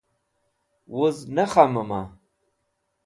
[0.93, 2.01] Wuz ne khamẽma